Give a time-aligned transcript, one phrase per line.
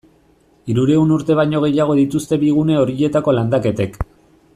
[0.71, 4.01] Hirurehun urte baino gehiago dituzte bi gune horietako landaketek.